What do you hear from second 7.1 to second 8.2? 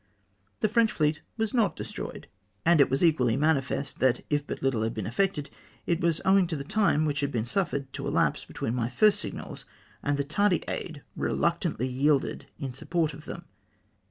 had been suffered to